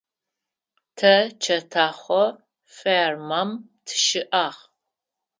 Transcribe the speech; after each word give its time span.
Тэ 0.97 1.13
чэтэхъо 1.43 2.23
фермэм 2.75 3.49
тыщыӏагъ. 3.85 4.59